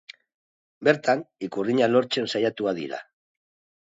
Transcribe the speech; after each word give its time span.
Bertan, 0.87 1.21
ikurriña 1.49 1.91
lortzen 1.93 2.31
saiatu 2.33 2.73
dira. 2.81 3.03